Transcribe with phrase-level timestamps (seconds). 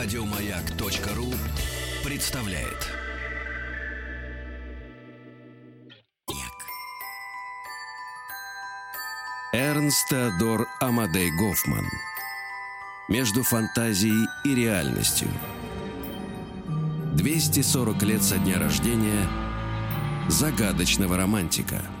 [0.00, 1.34] Радиомаяк.ру
[2.08, 2.88] представляет.
[9.52, 11.84] Эрнст Теодор Амадей Гофман.
[13.08, 15.28] Между фантазией и реальностью.
[17.16, 19.26] 240 лет со дня рождения
[20.28, 21.82] загадочного романтика–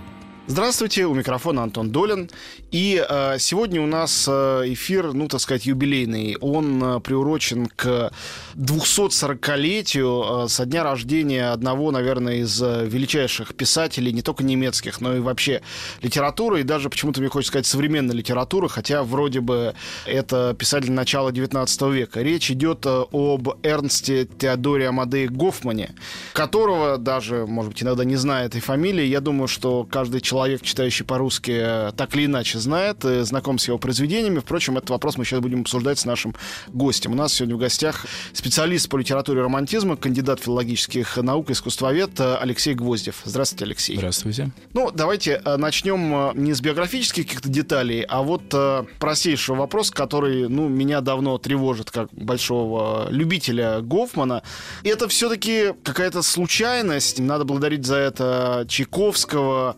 [0.50, 2.30] Здравствуйте, у микрофона Антон Долин.
[2.70, 6.38] И э, сегодня у нас э, эфир, ну, так сказать, юбилейный.
[6.40, 8.10] Он э, приурочен к
[8.56, 15.14] 240-летию э, со дня рождения одного, наверное, из э, величайших писателей, не только немецких, но
[15.16, 15.60] и вообще
[16.00, 19.74] литературы, и даже почему-то мне хочется сказать современной литературы, хотя вроде бы
[20.06, 22.22] это писатель начала 19 века.
[22.22, 25.94] Речь идет э, об Эрнсте Теодоре Амадее Гофмане,
[26.32, 29.04] которого даже, может быть, иногда не знает этой фамилии.
[29.04, 33.58] Я думаю, что каждый человек человек, читающий по-русски, э, так или иначе знает, э, знаком
[33.58, 34.38] с его произведениями.
[34.38, 36.32] Впрочем, этот вопрос мы сейчас будем обсуждать с нашим
[36.68, 37.12] гостем.
[37.12, 42.74] У нас сегодня в гостях специалист по литературе романтизма, кандидат филологических наук, искусствовед э, Алексей
[42.74, 43.16] Гвоздев.
[43.24, 43.96] Здравствуйте, Алексей.
[43.96, 44.50] Здравствуйте.
[44.74, 48.54] Ну, давайте начнем не с биографических каких-то деталей, а вот
[49.00, 54.42] простейший вопрос, который, ну, меня давно тревожит как большого любителя Гофмана.
[54.84, 57.18] Это все-таки какая-то случайность.
[57.18, 59.76] Надо благодарить за это Чайковского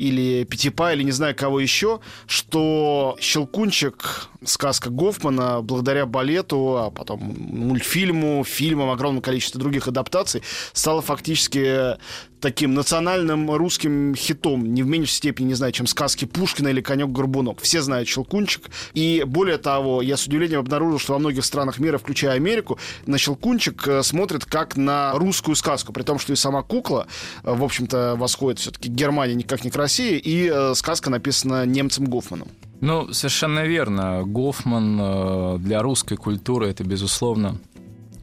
[0.00, 7.20] или Пятипа, или не знаю кого еще, что Щелкунчик, сказка Гофмана, благодаря балету, а потом
[7.20, 11.98] мультфильму, фильмам, огромному количеству других адаптаций, стала фактически
[12.40, 17.60] таким национальным русским хитом, не в меньшей степени, не знаю, чем сказки Пушкина или Конек-Горбунок.
[17.60, 18.70] Все знают Щелкунчик.
[18.94, 23.18] И более того, я с удивлением обнаружил, что во многих странах мира, включая Америку, на
[23.18, 27.06] Щелкунчик э, смотрят как на русскую сказку, при том, что и сама кукла,
[27.44, 31.66] э, в общем-то, восходит все-таки к Германии, никак не к России, и э, сказка написана
[31.66, 32.48] немцем Гофманом.
[32.80, 34.22] Ну, совершенно верно.
[34.24, 37.58] Гофман для русской культуры это, безусловно,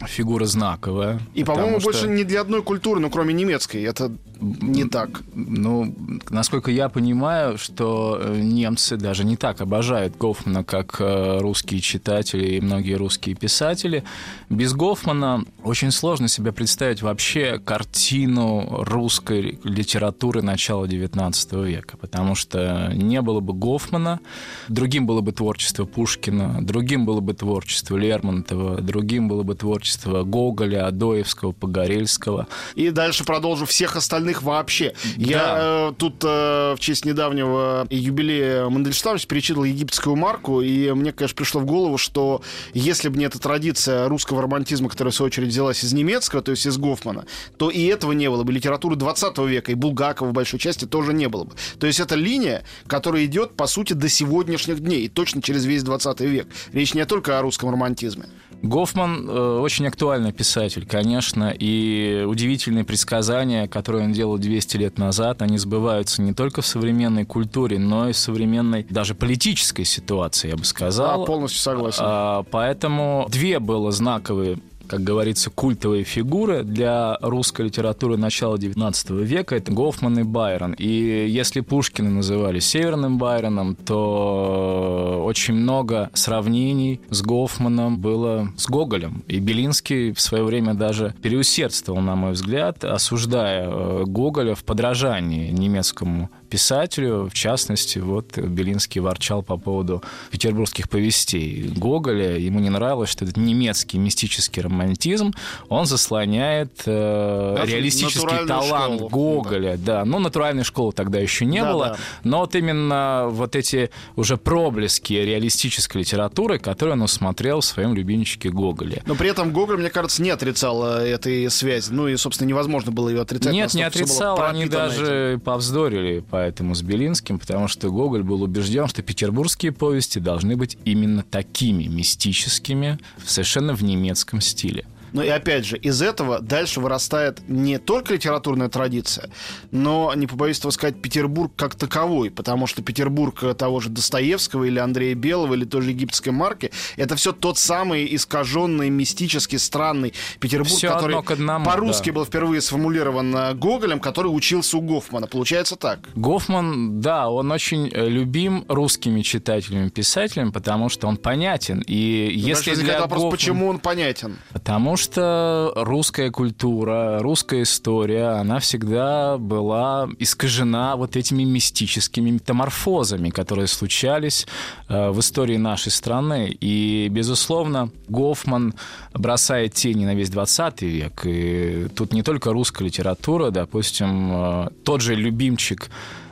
[0.05, 1.19] фигура знаковая.
[1.33, 1.89] И, по-моему, что...
[1.89, 3.83] больше ни для одной культуры, ну, кроме немецкой.
[3.83, 5.21] Это не так.
[5.33, 5.93] Ну,
[6.29, 12.55] насколько я понимаю, что э, немцы даже не так обожают Гофмана, как э, русские читатели
[12.55, 14.03] и многие русские писатели.
[14.49, 22.91] Без Гофмана очень сложно себе представить вообще картину русской литературы начала XIX века, потому что
[22.93, 24.19] не было бы Гофмана,
[24.67, 30.87] другим было бы творчество Пушкина, другим было бы творчество Лермонтова, другим было бы творчество Гоголя,
[30.87, 32.47] Адоевского, Погорельского.
[32.75, 34.93] И дальше продолжу всех остальных остальных вообще.
[35.17, 35.25] Да.
[35.25, 41.35] Я э, тут э, в честь недавнего юбилея Мандельштама перечитал египетскую марку, и мне, конечно,
[41.35, 42.41] пришло в голову, что
[42.73, 46.51] если бы не эта традиция русского романтизма, которая, в свою очередь, взялась из немецкого, то
[46.51, 47.25] есть из Гофмана,
[47.57, 48.51] то и этого не было бы.
[48.51, 51.53] Литературы 20 века и Булгакова в большой части тоже не было бы.
[51.79, 55.83] То есть это линия, которая идет, по сути, до сегодняшних дней, и точно через весь
[55.83, 56.47] 20 век.
[56.73, 58.25] Речь не только о русском романтизме.
[58.61, 65.41] Гофман э, очень актуальный писатель, конечно, и удивительные предсказания, которые он делал 200 лет назад,
[65.41, 70.57] они сбываются не только в современной культуре, но и в современной даже политической ситуации, я
[70.57, 71.19] бы сказал.
[71.19, 72.03] Да, полностью согласен.
[72.03, 79.55] А, поэтому две было знаковые как говорится, культовые фигуры для русской литературы начала XIX века.
[79.55, 80.73] Это Гофман и Байрон.
[80.73, 89.23] И если Пушкина называли северным Байроном, то очень много сравнений с Гофманом было с Гоголем.
[89.27, 95.51] И Белинский в свое время даже переусердствовал, на мой взгляд, осуждая э, Гоголя в подражании
[95.51, 97.29] немецкому писателю.
[97.29, 102.37] В частности, вот Белинский ворчал по поводу петербургских повестей Гоголя.
[102.37, 105.33] Ему не нравилось, что этот немецкий мистический романтизм,
[105.69, 109.09] он заслоняет э, реалистический талант школу.
[109.09, 109.77] Гоголя.
[109.77, 109.99] Да.
[109.99, 111.85] да, ну, натуральной школы тогда еще не да, было.
[111.89, 111.97] Да.
[112.23, 118.49] Но вот именно вот эти уже проблески реалистической литературы, которые он усмотрел в своем любимчике
[118.49, 119.03] Гоголе.
[119.05, 121.91] Но при этом Гоголь, мне кажется, не отрицал э, этой связи.
[121.91, 123.53] Ну и, собственно, невозможно было ее отрицать.
[123.53, 124.41] Нет, не отрицал.
[124.41, 125.39] Они даже этим.
[125.41, 131.23] повздорили поэтому с Белинским, потому что Гоголь был убежден, что петербургские повести должны быть именно
[131.23, 134.85] такими мистическими, совершенно в немецком стиле.
[135.13, 139.29] Но и опять же, из этого дальше вырастает не только литературная традиция,
[139.71, 144.79] но, не побоюсь этого сказать, Петербург как таковой, потому что Петербург того же Достоевского или
[144.79, 150.71] Андрея Белого или той же египетской марки, это все тот самый искаженный, мистический, странный Петербург,
[150.71, 151.17] все который
[151.63, 152.15] по-русски да.
[152.15, 155.27] был впервые сформулирован э, Гоголем, который учился у Гофмана.
[155.27, 155.99] Получается так.
[156.15, 161.83] Гофман, да, он очень э, любим русскими читателями, писателями, потому что он понятен.
[161.87, 164.37] И Но если для вопрос, почему он понятен?
[164.51, 173.29] Потому что что русская культура, русская история, она всегда была искажена вот этими мистическими метаморфозами,
[173.29, 174.45] которые случались
[174.89, 176.55] э, в истории нашей страны.
[176.59, 178.73] И, безусловно, Гофман
[179.13, 181.21] бросает тени на весь 20 век.
[181.25, 185.89] И тут не только русская литература, допустим, э, тот же любимчик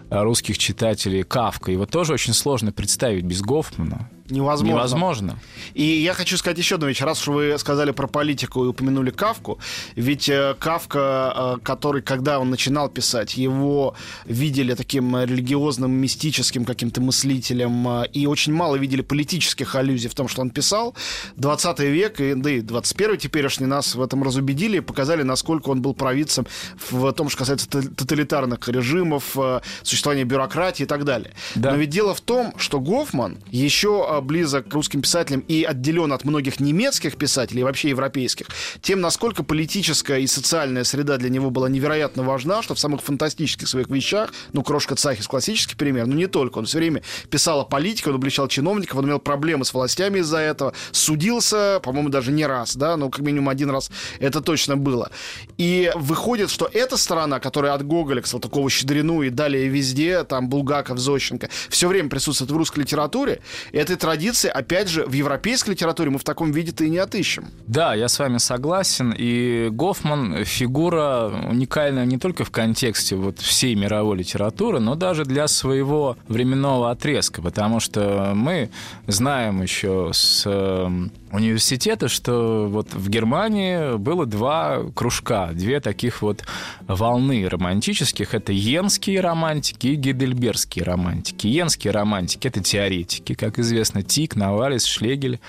[0.10, 1.72] русских читателей Кавка.
[1.72, 4.10] Его тоже очень сложно представить без Гофмана.
[4.27, 4.74] Невозможно.
[4.74, 5.39] Невозможно.
[5.75, 7.01] И я хочу сказать еще одну вещь.
[7.01, 9.60] Раз уж вы сказали про политику и упомянули Кавку,
[9.95, 13.94] ведь э, Кавка, э, который, когда он начинал писать, его
[14.25, 20.27] видели таким религиозным, мистическим каким-то мыслителем, э, и очень мало видели политических аллюзий в том,
[20.27, 20.95] что он писал.
[21.36, 25.83] 20 век, и, да и 21 теперешний нас в этом разубедили и показали, насколько он
[25.83, 26.48] был провидцем
[26.89, 29.38] в том, что касается тоталитарных режимов,
[29.83, 31.33] существования бюрократии и так далее.
[31.54, 31.72] Да.
[31.72, 36.26] Но ведь дело в том, что Гофман еще близок к русским писателям и отделен от
[36.26, 38.48] многих немецких писателей, вообще европейских,
[38.82, 43.68] тем, насколько политическая и социальная среда для него была невероятно важна, что в самых фантастических
[43.68, 47.66] своих вещах, ну, Крошка Цахис классический пример, но не только, он все время писал о
[47.66, 52.46] политике, он обличал чиновников, он имел проблемы с властями из-за этого, судился, по-моему, даже не
[52.46, 55.12] раз, да, но как минимум один раз это точно было.
[55.58, 60.50] И выходит, что эта сторона, которая от Гоголя к Салтыкову Щедрину и далее везде, там
[60.50, 63.42] Булгаков, Зощенко, все время присутствует в русской литературе,
[63.72, 67.48] это традиции, опять же, в европейской литературе мы в таком виде-то и не отыщем.
[67.66, 69.12] Да, я с вами согласен.
[69.18, 75.48] И Гофман фигура уникальная не только в контексте вот всей мировой литературы, но даже для
[75.48, 78.69] своего временного отрезка, потому что мы
[79.07, 86.44] знаем еще с эм, университета, что вот в Германии было два кружка, две таких вот
[86.88, 88.34] волны романтических.
[88.34, 91.48] Это йенские романтики и гидельбергские романтики.
[91.48, 95.40] Йенские романтики— это теоретики, как известно, Тик, Навалис, Шлегель.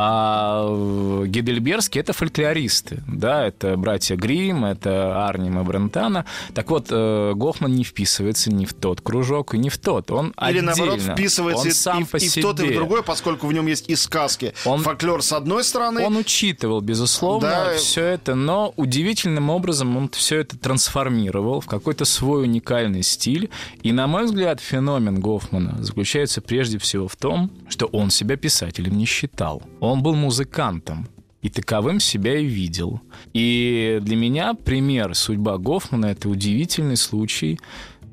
[0.00, 3.02] А гидельбергские— это фольклористы.
[3.08, 6.24] Да, это братья Грим, это Арнем и Брентана.
[6.54, 10.12] Так вот, э, Гофман не вписывается ни в тот кружок, и ни в тот.
[10.12, 10.72] Он Или, отдельно.
[10.76, 12.42] наоборот, вписывается он и, сам и, по и себе.
[12.42, 14.54] в тот, и в другой, поскольку в нем есть и сказки.
[14.64, 17.74] Он- Фольклор с одной стороны, Он учитывал, безусловно, Да.
[17.76, 23.50] все это, но удивительным образом он все это трансформировал в какой-то свой уникальный стиль.
[23.82, 28.96] И, на мой взгляд, феномен Гофмана заключается прежде всего в том, что он себя писателем
[28.96, 29.60] не считал.
[29.88, 31.06] Он был музыкантом.
[31.40, 33.00] И таковым себя и видел.
[33.32, 37.58] И для меня пример судьба Гофмана— это удивительный случай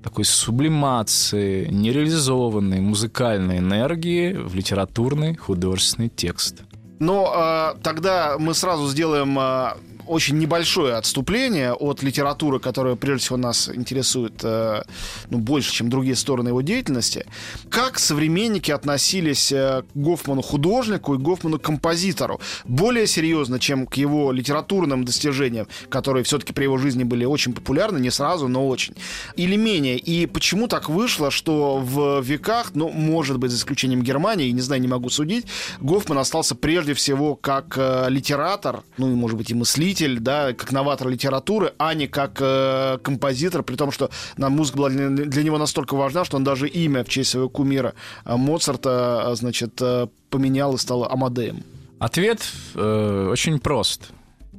[0.03, 6.61] такой сублимации, нереализованной музыкальной энергии в литературный художественный текст.
[6.99, 13.37] Но а, тогда мы сразу сделаем а, очень небольшое отступление от литературы, которая прежде всего
[13.37, 14.83] нас интересует э,
[15.29, 17.25] ну, больше, чем другие стороны его деятельности.
[17.69, 22.39] Как современники относились э, к Гофману художнику и Гофману композитору?
[22.65, 27.99] Более серьезно, чем к его литературным достижениям, которые все-таки при его жизни были очень популярны,
[27.99, 28.95] не сразу, но очень.
[29.35, 29.97] Или менее?
[29.97, 34.81] И почему так вышло, что в веках, ну, может быть, за исключением Германии, не знаю,
[34.81, 35.45] не могу судить,
[35.79, 40.71] Гофман остался прежде всего как э, литератор, ну, и, может быть, и мыслитель, да, как
[40.71, 45.43] новатор литературы, а не как э, композитор, при том, что нам музыка была для, для
[45.43, 47.93] него настолько важна, что он даже имя в честь своего кумира
[48.25, 51.63] э, Моцарта, э, значит, э, поменял и стал Амадеем.
[51.99, 52.41] Ответ
[52.75, 54.09] э, очень прост.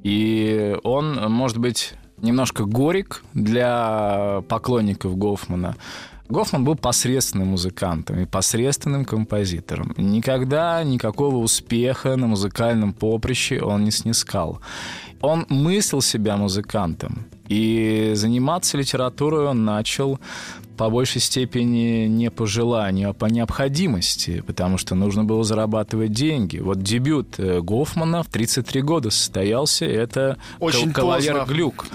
[0.03, 5.77] И он, может быть, немножко горек для поклонников Гофмана.
[6.29, 9.95] Гофман был посредственным музыкантом и посредственным композитором.
[9.97, 14.61] Никогда никакого успеха на музыкальном поприще он не снискал.
[15.21, 17.27] Он мыслил себя музыкантом.
[17.49, 20.19] И заниматься литературой он начал
[20.77, 26.59] по большей степени не по желанию, а по необходимости, потому что нужно было зарабатывать деньги.
[26.59, 31.53] Вот дебют э, Гофмана в 33 года состоялся, это Очень «Кавалер поздно.
[31.53, 31.87] Глюк».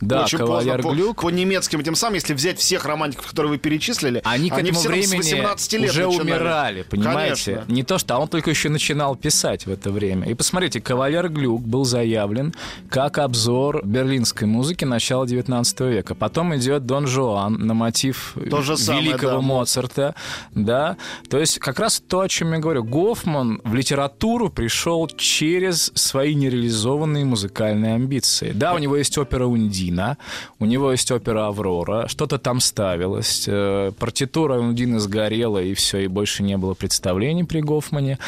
[0.00, 0.96] Да, Очень «Кавалер поздно.
[0.96, 1.16] Глюк».
[1.16, 4.66] По, по немецким тем самым, если взять всех романтиков, которые вы перечислили, Они к этому
[4.68, 6.22] равно с времени 18 лет уже начинали.
[6.30, 7.44] умирали, понимаете?
[7.54, 7.72] Конечно.
[7.72, 10.28] Не то, что а он только еще начинал писать в это время.
[10.28, 12.54] И посмотрите, «Кавалер Глюк» был заявлен
[12.88, 16.14] как обзор берлинской музыки начала 19 века.
[16.14, 18.19] Потом идет «Дон Жуан» на мотив
[18.50, 19.40] То же самое, великого да.
[19.40, 20.14] Моцарта.
[20.54, 20.96] Да?
[21.28, 22.84] То есть как раз то, о чем я говорю.
[22.84, 28.52] Гофман в литературу пришел через свои нереализованные музыкальные амбиции.
[28.52, 30.16] Да, у него есть опера «Ундина»,
[30.58, 33.44] у него есть опера «Аврора», что-то там ставилось.
[33.46, 38.18] э, Партитура «Ундины» сгорела, и все, и больше не было представлений при Гофмане.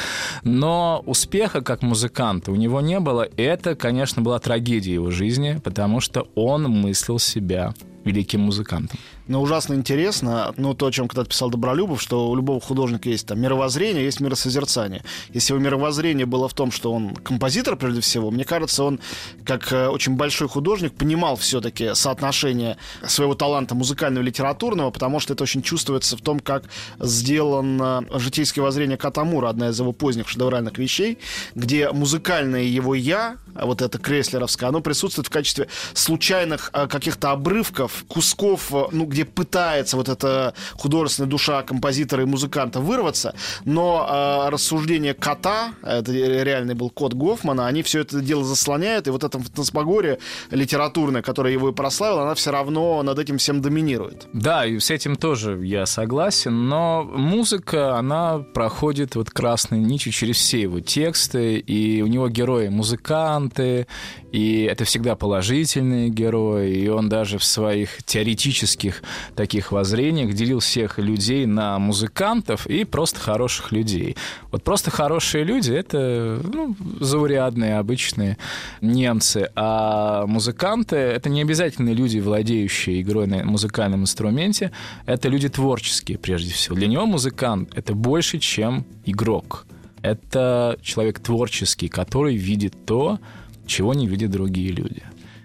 [0.42, 3.22] Но успеха как музыканта у него не было.
[3.22, 8.98] И это, конечно, была трагедия его жизни, потому что он мыслил себя великим музыкантом.
[9.32, 13.26] Но ужасно интересно, ну, то, о чем когда-то писал Добролюбов, что у любого художника есть
[13.26, 15.02] там мировоззрение, есть миросозерцание.
[15.30, 19.00] Если его мировоззрение было в том, что он композитор, прежде всего, мне кажется, он,
[19.46, 25.32] как э, очень большой художник, понимал все-таки соотношение своего таланта музыкального и литературного, потому что
[25.32, 26.64] это очень чувствуется в том, как
[27.00, 31.16] сделано житейское воззрение Катамура, одна из его поздних шедевральных вещей,
[31.54, 38.04] где музыкальное его «я», вот это креслеровское, оно присутствует в качестве случайных э, каких-то обрывков,
[38.08, 44.50] кусков, э, ну, где пытается вот эта художественная душа композитора и музыканта вырваться, но э,
[44.50, 49.38] рассуждения кота, это реальный был кот Гофмана, они все это дело заслоняют, и вот эта
[49.38, 50.18] фантасмагория
[50.50, 54.26] литературная, которая его и прославила, она все равно над этим всем доминирует.
[54.32, 60.36] Да, и с этим тоже я согласен, но музыка, она проходит вот красной нитью через
[60.36, 63.86] все его тексты, и у него герои музыканты,
[64.32, 69.01] и это всегда положительные герои, и он даже в своих теоретических
[69.34, 74.16] таких воззрениях делил всех людей на музыкантов и просто хороших людей.
[74.50, 78.38] Вот просто хорошие люди— это ну, заурядные, обычные
[78.80, 84.72] немцы, а музыканты— это не обязательно люди, владеющие игрой на музыкальном инструменте,
[85.06, 86.76] это люди творческие, прежде всего.
[86.76, 89.66] Для него музыкант— это больше, чем игрок.
[90.02, 93.18] Это человек творческий, который видит то,
[93.66, 95.02] чего не видят другие люди.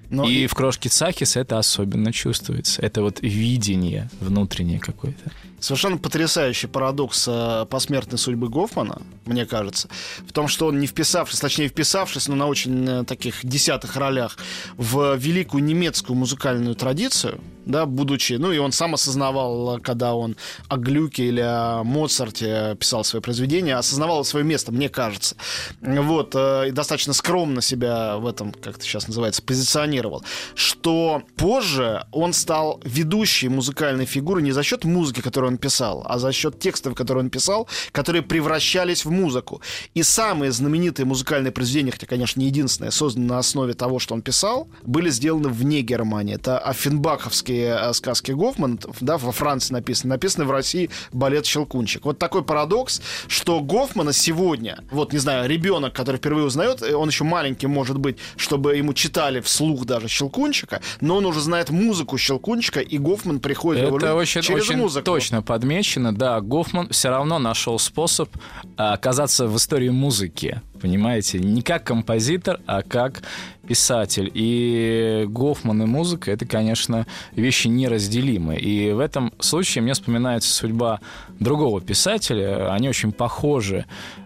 [0.10, 2.82] Но и, и в крошке Цахис это особенно чувствуется.
[2.82, 5.32] Это вот видение внутреннее какое-то.
[5.60, 9.90] Совершенно потрясающий парадокс э, посмертной судьбы Гофмана, мне кажется,
[10.28, 14.38] в том, что он не вписавшись, точнее вписавшись, но на очень э, таких десятых ролях
[14.78, 20.38] в великую немецкую музыкальную традицию, да, будучи, ну и он сам осознавал, когда он
[20.69, 25.36] о Глюке или о Моцарте писал свои произведения, осознавал свое место, мне кажется.
[25.81, 30.24] Вот, э, и достаточно скромно себя в этом, как это сейчас называется, позиционировал,
[30.55, 36.19] что позже он стал ведущей музыкальной фигурой не за счет музыки, которую он писал, а
[36.19, 39.62] за счет текстов, которые он писал, которые превращались в музыку.
[39.93, 44.21] И самые знаменитые музыкальные произведения, хотя, конечно, не единственные, созданные на основе того, что он
[44.21, 46.36] писал, были сделаны вне Германии.
[46.36, 52.06] Это Оффенбаховские э, сказки Гофман, да, во Франции написаны, написаны в России балет «Щелкунчик».
[52.06, 57.10] Вот такой парадокс, что Гофмана сегодня, вот, не знаю, ребенок, который впервые узнает, э, он
[57.10, 62.18] еще маленький, может быть, чтобы ему читали вслух даже «Щелкунчика», но он уже знает музыку
[62.18, 65.06] «Щелкунчика», и Гофман приходит Это в его очень, через очень музыку.
[65.06, 68.30] точно подмечено, да, Гофман все равно нашел способ
[68.78, 73.22] а, оказаться в истории музыки, понимаете, не как композитор, а как
[73.67, 74.31] писатель.
[74.33, 77.05] И Гофман и музыка— это, конечно,
[77.36, 78.59] вещи неразделимые.
[78.59, 81.00] И в этом случае мне вспоминается судьба
[81.39, 82.74] другого писателя.
[82.74, 83.86] Они очень похожи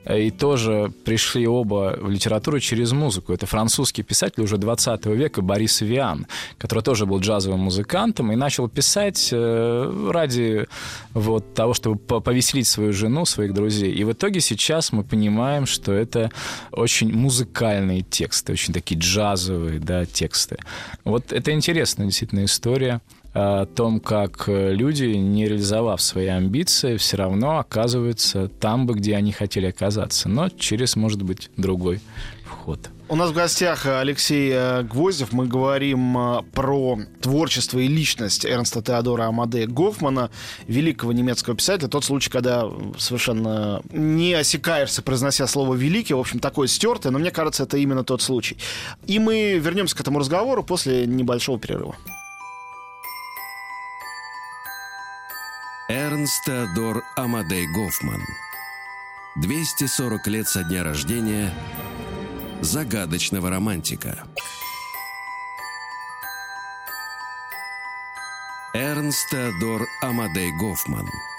[0.10, 3.33] и тоже пришли оба в литературу через музыку.
[3.33, 8.67] Это французский писатель уже 20 века Борис Виан, который тоже был джазовым музыкантом и начал
[8.67, 10.67] писать э, ради
[11.13, 13.91] вот того, чтобы повеселить свою жену, своих друзей.
[13.91, 16.31] И в итоге сейчас мы понимаем, что это
[16.71, 19.00] очень музыкальные тексты, очень такие
[19.32, 20.58] джазовые да, тексты.
[21.04, 23.02] Вот это интересная действительно история
[23.34, 29.32] о том, как люди, не реализовав свои амбиции, все равно оказываются там бы, где они
[29.32, 32.02] хотели оказаться, но через, может быть, другой
[32.44, 32.90] вход.
[33.12, 35.34] У нас в гостях Алексей э, Гвоздев.
[35.34, 40.32] Мы говорим э, про творчество и личность Эрнста Теодора Амадея Гофмана,
[40.65, 41.89] великого немецкого писателя.
[41.89, 46.13] Тот случай, когда совершенно не осекаешься, произнося слово «великий».
[46.13, 48.56] В общем, такое стертое, но мне кажется, это именно тот случай.
[49.08, 51.98] И мы вернемся к этому разговору после небольшого перерыва.
[55.89, 58.22] Эрнст Теодор Амадей Гофман.
[59.36, 61.53] 240 лет со дня рождения
[62.62, 64.24] загадочного романтика.
[68.74, 71.08] Эрнст Теодор Амадей Гофман–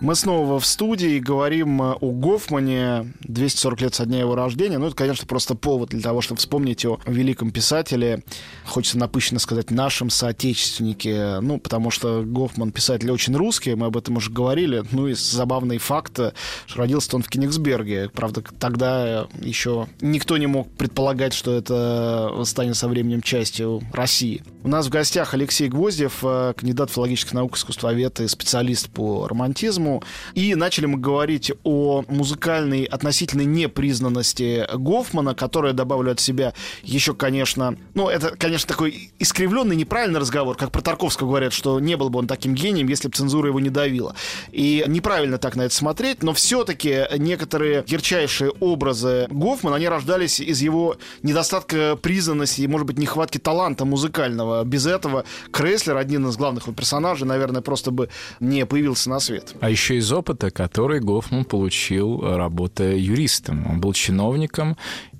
[0.00, 4.76] мы снова в студии говорим э, о Гофмане 240 лет со дня его рождения.
[4.76, 8.22] Ну, это, конечно, просто повод для того, чтобы вспомнить о великом писателе.
[8.66, 11.40] Хочется напыщенно сказать нашем соотечественнике.
[11.40, 14.84] Ну, потому что Гофман писатель очень русский, мы об этом уже говорили.
[14.92, 16.20] Ну, и забавный факт,
[16.66, 18.10] что родился он в Кенигсберге.
[18.12, 24.42] Правда, тогда еще никто не мог предполагать, что это станет со временем частью России.
[24.62, 29.85] У нас в гостях Алексей Гвоздев, э, кандидат филологических наук, искусствовед и специалист по романтизму
[29.86, 30.02] по-разному.
[30.34, 36.52] И начали мы говорить о музыкальной относительной непризнанности Гофмана, которая добавлю от себя
[36.82, 41.96] еще, конечно, ну, это, конечно, такой искривленный, неправильный разговор, как про Тарковского говорят, что не
[41.96, 44.14] был бы он таким гением, если бы цензура его не давила.
[44.52, 50.60] И неправильно так на это смотреть, но все-таки некоторые ярчайшие образы Гофмана, они рождались из
[50.62, 54.64] его недостатка признанности и, может быть, нехватки таланта музыкального.
[54.64, 58.08] Без этого Крейслер, один из главных персонажей, наверное, просто бы
[58.40, 59.54] не появился на свет.
[59.60, 63.66] А еще из опыта, который Гофман получил, работая юристом.
[63.70, 64.76] Он был чиновником,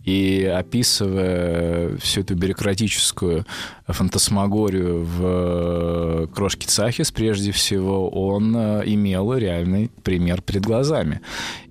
[0.06, 3.44] и описывая всю эту бюрократическую
[3.88, 11.20] фантасмагорию в э, «Крошке Цахис», прежде всего, он э, имел реальный пример перед глазами.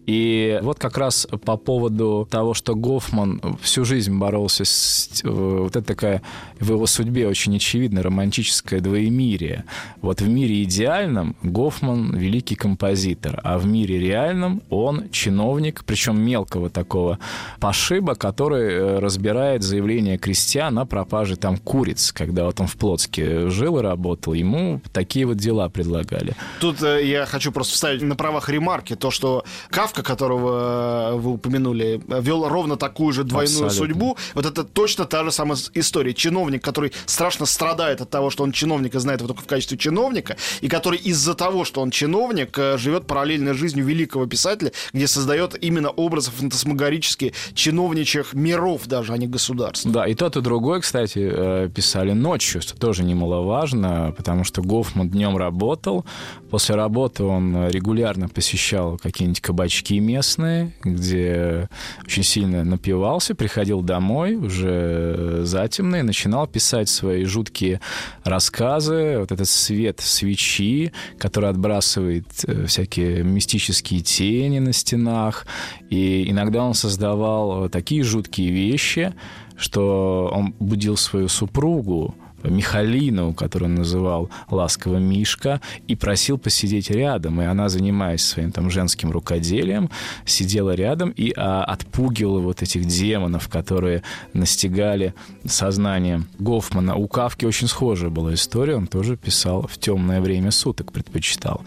[0.06, 5.10] И вот как раз по поводу того, что Гофман всю жизнь боролся с...
[5.24, 6.22] Э, вот это такая
[6.60, 9.66] в его судьбе очень очевидно романтическое двоемирие.
[10.02, 16.70] Вот в мире идеальном Гофман великий композитор, а в мире реальном он чиновник, причем мелкого
[16.70, 17.20] такого
[17.60, 23.50] пошиба, который э, разбирает заявление крестьян о пропаже там куриц, когда вот он в Плотске
[23.50, 24.34] жил и работал.
[24.34, 26.36] Ему такие вот дела предлагали.
[26.60, 31.16] Тут э, я хочу просто вставить на правах ремарки то, что Кавка Кавка, которого э,
[31.16, 33.94] вы упомянули, вел ровно такую же двойную Абсолютно.
[33.94, 34.18] судьбу.
[34.34, 36.14] Вот это точно та же самая история.
[36.14, 39.78] Чиновник, который страшно страдает от того, что он чиновник и знает его только в качестве
[39.78, 45.08] чиновника, и который из-за того, что он чиновник, э, живет параллельной жизнью великого писателя, где
[45.08, 49.86] создает именно образы фантасмагорические чиновничьих миров даже, а не государств.
[49.86, 55.10] Да, и тот, и другой, кстати, э, писали ночью, что тоже немаловажно, потому что Гофман
[55.10, 56.06] днем работал,
[56.50, 61.70] после работы он регулярно посещал какие-нибудь кабачки кабачки местные, где
[62.06, 67.80] очень сильно напивался, приходил домой уже затемно и начинал писать свои жуткие
[68.24, 75.46] рассказы, вот этот свет свечи, который отбрасывает э, всякие мистические тени на стенах.
[75.90, 79.14] И иногда он создавал такие жуткие вещи,
[79.58, 82.16] что он будил свою супругу,
[82.50, 87.42] Михалину, которую он называл ласково Мишка, и просил посидеть рядом.
[87.42, 89.90] И она, занимаясь своим там женским рукоделием,
[90.26, 95.14] сидела рядом и а, отпугивала вот этих демонов, которые настигали
[95.46, 96.96] сознание Гофмана.
[96.96, 101.62] У Кавки очень схожая была история, он тоже писал в темное время суток, предпочитал.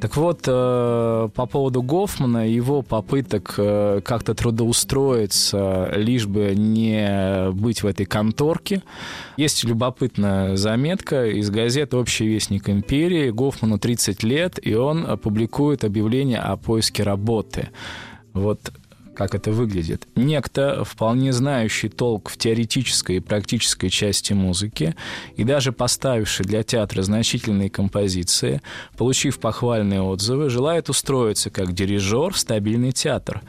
[0.00, 7.82] Так вот, э, по поводу Гофмана, его попыток э, как-то трудоустроиться, лишь бы не быть
[7.82, 8.82] в этой конторке,
[9.36, 9.64] есть
[10.04, 13.30] любопытная заметка из газеты «Общий вестник империи».
[13.30, 17.70] Гофману 30 лет, и он публикует объявление о поиске работы.
[18.34, 18.60] Вот
[19.14, 20.06] как это выглядит.
[20.16, 24.94] Некто, вполне знающий толк в теоретической и практической части музыки,
[25.36, 28.60] и даже поставивший для театра значительные композиции,
[28.98, 33.40] получив похвальные отзывы, желает устроиться как дирижер в стабильный театр.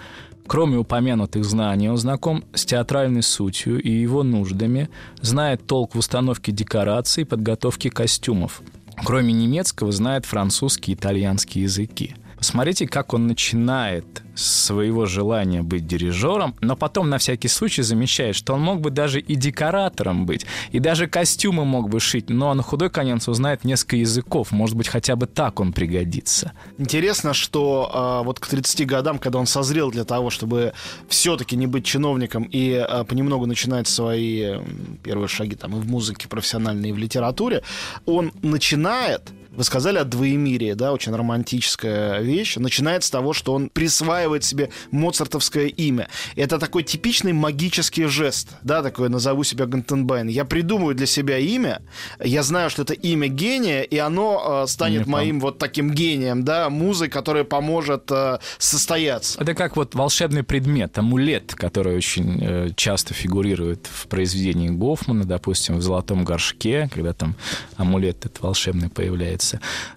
[0.48, 4.90] Кроме упомянутых знаний, он знаком с театральной сутью и его нуждами,
[5.22, 8.62] знает толк в установке декораций и подготовке костюмов.
[9.04, 12.16] Кроме немецкого, знает французский и итальянский языки.
[12.46, 14.06] Посмотрите, как он начинает
[14.36, 19.20] своего желания быть дирижером, но потом на всякий случай замечает, что он мог бы даже
[19.20, 23.96] и декоратором быть, и даже костюмы мог бы шить, но на худой конец узнает несколько
[23.96, 26.52] языков, может быть, хотя бы так он пригодится.
[26.78, 30.74] Интересно, что э, вот к 30 годам, когда он созрел для того, чтобы
[31.10, 34.60] все-таки не быть чиновником и э, понемногу начинать свои
[35.02, 37.64] первые шаги там и в музыке профессиональной, и в литературе,
[38.06, 42.56] он начинает вы сказали о двоемирии, да, очень романтическая вещь.
[42.58, 46.08] Начинает с того, что он присваивает себе моцартовское имя.
[46.36, 50.28] Это такой типичный магический жест, да, такой назову себя Гантенбайн.
[50.28, 51.82] Я придумываю для себя имя,
[52.24, 56.44] я знаю, что это имя гения, и оно э, станет Не моим вот таким гением,
[56.44, 59.40] да, музой, которая поможет э, состояться.
[59.42, 65.78] Это как вот волшебный предмет, амулет, который очень э, часто фигурирует в произведении Гофмана, допустим,
[65.78, 67.36] в «Золотом горшке», когда там
[67.78, 69.45] амулет этот волшебный появляется.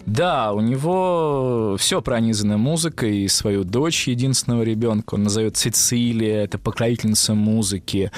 [0.05, 6.57] Да, у него все пронизано музыкой, и свою дочь единственного ребенка, он назовет Цицилия, это
[6.57, 8.11] покровительница музыки.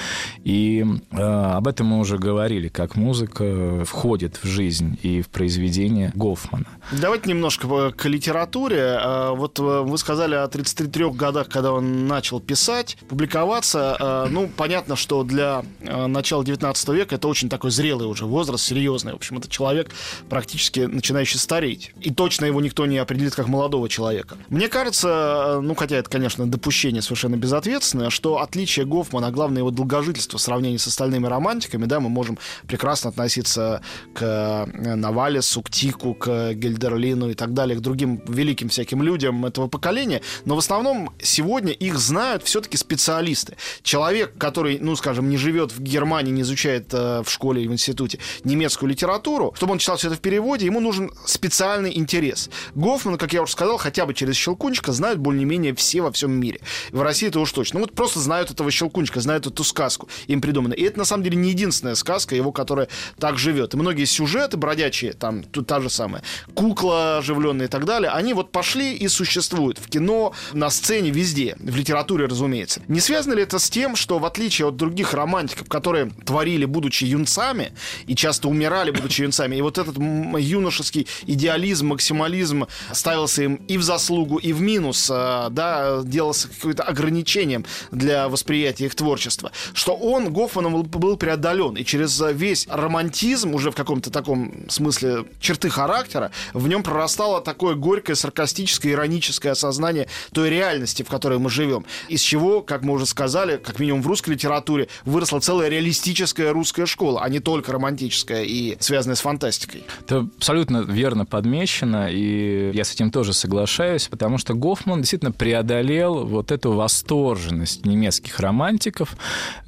[0.44, 6.12] И э, об этом мы уже говорили, как музыка входит в жизнь и в произведение
[6.14, 6.66] Гофмана.
[6.92, 8.98] Давайте немножко к литературе.
[9.00, 13.96] Э, вот э, вы сказали о 33 годах, когда он начал писать, публиковаться.
[13.98, 19.12] Э, ну, понятно, что для начала 19 века это очень такой зрелый уже возраст, серьезный.
[19.12, 19.90] В общем, это человек,
[20.28, 21.92] практически начинающий начинающий стареть.
[22.00, 24.36] И точно его никто не определит как молодого человека.
[24.48, 29.70] Мне кажется, ну хотя это, конечно, допущение совершенно безответственное, что отличие Гофмана, а главное его
[29.70, 33.82] долгожительство в сравнении с остальными романтиками, да, мы можем прекрасно относиться
[34.14, 39.46] к э, Навалису, к Тику, к Гельдерлину и так далее, к другим великим всяким людям
[39.46, 43.56] этого поколения, но в основном сегодня их знают все-таки специалисты.
[43.82, 47.72] Человек, который, ну, скажем, не живет в Германии, не изучает э, в школе и в
[47.72, 52.50] институте немецкую литературу, чтобы он читал все это в переводе, ему нужен специальный интерес.
[52.74, 56.60] Гофмана, как я уже сказал, хотя бы через Щелкунчика знают более-менее все во всем мире.
[56.90, 57.80] В России это уж точно.
[57.80, 60.74] Ну вот просто знают этого Щелкунчика, знают эту сказку им придумано.
[60.74, 63.74] И это на самом деле не единственная сказка его, которая так живет.
[63.74, 66.22] И многие сюжеты бродячие, там тут та же самая,
[66.54, 71.56] кукла оживленная и так далее, они вот пошли и существуют в кино, на сцене, везде,
[71.58, 72.82] в литературе, разумеется.
[72.88, 77.04] Не связано ли это с тем, что в отличие от других романтиков, которые творили, будучи
[77.04, 77.72] юнцами,
[78.06, 83.82] и часто умирали, будучи юнцами, и вот этот юношеский идеализм, максимализм ставился им и в
[83.82, 90.32] заслугу, и в минус, а, да, делался какое-то ограничением для восприятия их творчества, что он,
[90.32, 96.68] Гофманом, был преодолен, и через весь романтизм, уже в каком-то таком смысле черты характера, в
[96.68, 102.62] нем прорастало такое горькое, саркастическое, ироническое осознание той реальности, в которой мы живем, из чего,
[102.62, 107.28] как мы уже сказали, как минимум в русской литературе, выросла целая реалистическая русская школа, а
[107.28, 109.84] не только романтическая и связанная с фантастикой.
[110.00, 116.26] Это абсолютно верно подмечено, и я с этим тоже соглашаюсь, потому что Гофман действительно преодолел
[116.26, 119.16] вот эту восторженность немецких романтиков,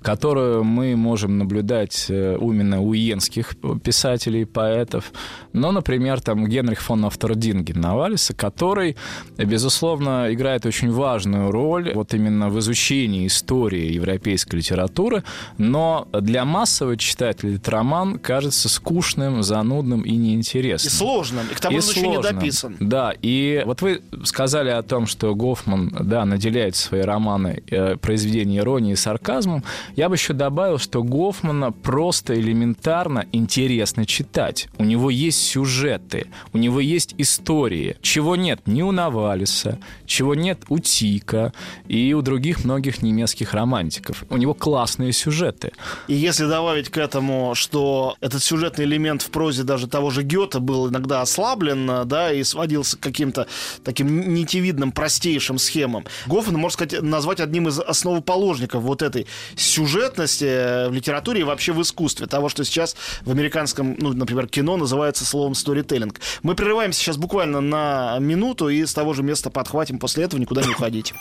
[0.00, 5.12] которую мы можем наблюдать э, именно у иенских писателей, поэтов.
[5.52, 8.96] Но, например, там Генрих фон Автординген Навалиса, который,
[9.36, 15.24] безусловно, играет очень важную роль вот именно в изучении истории европейской литературы,
[15.58, 20.92] но для массового читателя этот роман кажется скучным, занудным и неинтересным.
[21.04, 22.76] И сложным, и к тому же еще не дописан.
[22.80, 28.58] Да, и вот вы сказали о том, что Гофман, да, наделяет свои романы э, произведения
[28.58, 29.64] иронии и сарказмом.
[29.96, 34.68] Я бы еще добавил, что Гофмана просто элементарно интересно читать.
[34.78, 40.60] У него есть сюжеты, у него есть истории, чего нет ни у Навалиса, чего нет
[40.68, 41.52] у Тика
[41.88, 44.24] и у других многих немецких романтиков.
[44.30, 45.72] У него классные сюжеты.
[46.08, 50.58] И если добавить к этому, что этот сюжетный элемент в прозе даже того же Гёте
[50.58, 53.46] был иногда ослаблен, да, и сводился к каким-то
[53.82, 59.26] таким нитевидным, простейшим схемам, Гофман, можно сказать, назвать одним из основоположников вот этой
[59.56, 64.76] сюжетности в литературе и вообще в искусстве, того, что сейчас в американском, ну, например, кино
[64.76, 66.20] называется словом сторителлинг.
[66.42, 70.62] Мы прерываемся сейчас буквально на минуту и с того же места подхватим после этого, никуда
[70.62, 71.12] не уходить.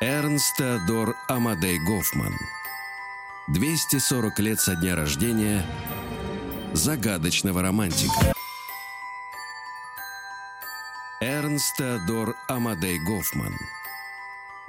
[0.00, 2.32] Эрнст Теодор Амадей Гофман.
[3.52, 5.66] 240 лет со дня рождения
[6.72, 8.32] загадочного романтика.
[11.20, 13.52] Эрнст Теодор Амадей Гофман.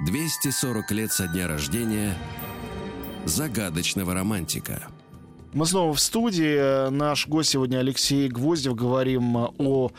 [0.00, 2.18] 240 лет со дня рождения
[3.24, 4.88] загадочного романтика.
[5.52, 6.90] Мы снова в студии.
[6.90, 8.74] Наш гость сегодня Алексей Гвоздев.
[8.74, 9.92] Говорим о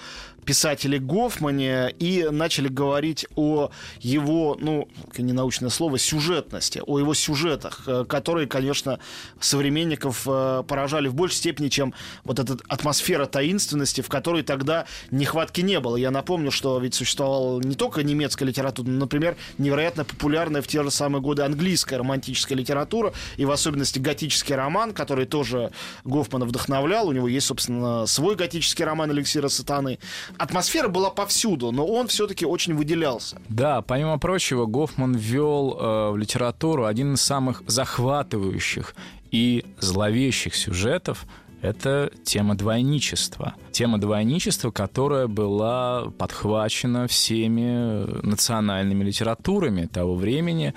[0.43, 7.83] писателе Гофмане и начали говорить о его, ну, не научное слово, сюжетности, о его сюжетах,
[7.87, 8.99] э, которые, конечно,
[9.39, 15.61] современников э, поражали в большей степени, чем вот эта атмосфера таинственности, в которой тогда нехватки
[15.61, 15.95] не было.
[15.95, 20.83] Я напомню, что ведь существовала не только немецкая литература, но, например, невероятно популярная в те
[20.83, 25.71] же самые годы английская романтическая литература, и в особенности готический роман, который тоже
[26.03, 27.07] Гофмана вдохновлял.
[27.07, 29.99] У него есть, собственно, свой готический роман «Эликсира сатаны»
[30.37, 33.41] атмосфера была повсюду, но он все-таки очень выделялся.
[33.49, 38.95] Да, помимо прочего, Гофман ввел э, в литературу один из самых захватывающих
[39.31, 41.25] и зловещих сюжетов
[41.63, 43.55] это тема двойничества.
[43.71, 50.73] Тема двойничества, которая была подхвачена всеми национальными литературами того времени.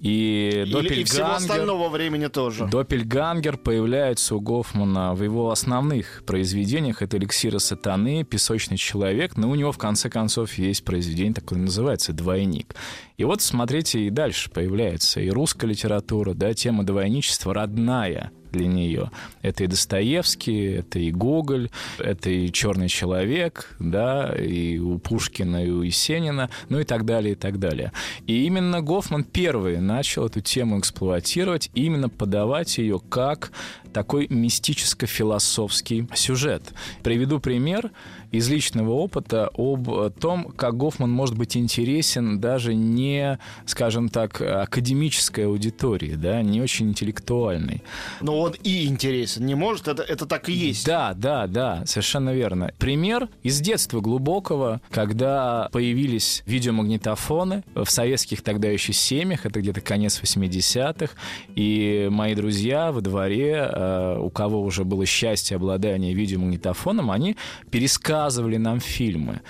[0.00, 2.66] И, Или, и всего остального времени тоже.
[2.66, 7.02] Доппельгангер появляется у Гофмана в его основных произведениях.
[7.02, 9.36] Это «Эликсиры сатаны», «Песочный человек».
[9.36, 12.74] Но у него, в конце концов, есть произведение такое называется «Двойник».
[13.18, 19.10] И вот, смотрите, и дальше появляется и русская литература, да, тема двойничества родная для нее.
[19.42, 25.70] Это и Достоевский, это и Гоголь, это и Черный человек, да, и у Пушкина, и
[25.70, 27.92] у Есенина, ну и так далее, и так далее.
[28.26, 33.52] И именно Гофман первый начал эту тему эксплуатировать, именно подавать ее как
[33.92, 36.62] такой мистическо-философский сюжет.
[37.02, 37.90] Приведу пример
[38.30, 45.46] из личного опыта об том, как Гофман может быть интересен даже не, скажем так, академической
[45.46, 47.82] аудитории, да, не очень интеллектуальной.
[48.20, 50.86] Но он и интересен, не может, это, это так и есть.
[50.86, 52.72] Да, да, да, совершенно верно.
[52.78, 60.20] Пример из детства глубокого, когда появились видеомагнитофоны в советских тогда еще семьях, это где-то конец
[60.22, 61.14] 80-х,
[61.56, 63.70] и мои друзья во дворе,
[64.18, 67.36] у кого уже было счастье обладания видеомагнитофоном, они
[67.70, 69.40] пересказывали нам фильмы.